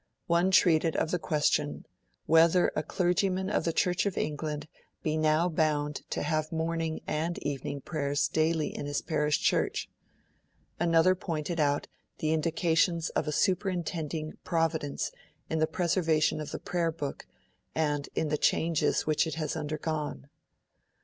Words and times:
One 0.25 0.49
treated 0.49 0.95
of 0.95 1.11
the 1.11 1.19
question 1.19 1.85
'whether 2.25 2.71
a 2.75 2.81
clergyman 2.81 3.51
of 3.51 3.65
the 3.65 3.71
Church 3.71 4.07
of 4.07 4.17
England 4.17 4.67
be 5.03 5.15
now 5.15 5.47
bound 5.47 6.01
to 6.09 6.23
have 6.23 6.51
morning 6.51 7.01
and 7.05 7.37
evening 7.45 7.81
prayers 7.81 8.27
daily 8.27 8.75
in 8.75 8.87
his 8.87 9.03
parish 9.03 9.39
church?' 9.39 9.91
Another 10.79 11.13
pointed 11.13 11.59
out 11.59 11.85
the 12.17 12.33
'Indications 12.33 13.09
of 13.09 13.27
a 13.27 13.31
superintending 13.31 14.33
Providence 14.43 15.11
in 15.51 15.59
the 15.59 15.67
preservation 15.67 16.41
of 16.41 16.49
the 16.49 16.57
Prayer 16.57 16.91
book 16.91 17.27
and 17.75 18.09
in 18.15 18.29
the 18.29 18.39
changes 18.39 19.05
which 19.05 19.27
it 19.27 19.35
has 19.35 19.55
undergone'. 19.55 20.27